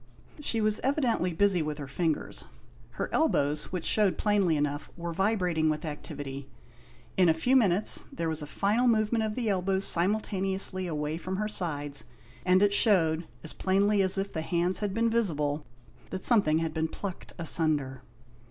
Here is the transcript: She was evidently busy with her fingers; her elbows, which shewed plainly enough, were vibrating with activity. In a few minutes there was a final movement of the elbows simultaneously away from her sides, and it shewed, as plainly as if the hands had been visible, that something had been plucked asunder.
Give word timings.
She 0.39 0.61
was 0.61 0.79
evidently 0.79 1.31
busy 1.31 1.61
with 1.61 1.77
her 1.77 1.87
fingers; 1.87 2.45
her 2.93 3.07
elbows, 3.13 3.65
which 3.65 3.85
shewed 3.85 4.17
plainly 4.17 4.57
enough, 4.57 4.89
were 4.97 5.13
vibrating 5.13 5.69
with 5.69 5.85
activity. 5.85 6.49
In 7.17 7.29
a 7.29 7.35
few 7.35 7.55
minutes 7.55 8.05
there 8.11 8.27
was 8.27 8.41
a 8.41 8.47
final 8.47 8.87
movement 8.87 9.23
of 9.23 9.35
the 9.35 9.47
elbows 9.47 9.83
simultaneously 9.85 10.87
away 10.87 11.17
from 11.17 11.35
her 11.35 11.47
sides, 11.47 12.05
and 12.43 12.63
it 12.63 12.73
shewed, 12.73 13.27
as 13.43 13.53
plainly 13.53 14.01
as 14.01 14.17
if 14.17 14.33
the 14.33 14.41
hands 14.41 14.79
had 14.79 14.91
been 14.91 15.11
visible, 15.11 15.67
that 16.09 16.23
something 16.23 16.57
had 16.57 16.73
been 16.73 16.87
plucked 16.87 17.33
asunder. 17.37 18.01